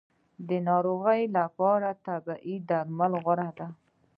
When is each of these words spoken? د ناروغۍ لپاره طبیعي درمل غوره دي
د 0.47 0.49
ناروغۍ 0.67 1.21
لپاره 1.37 1.89
طبیعي 2.07 2.55
درمل 2.69 3.13
غوره 3.23 3.49
دي 3.57 3.67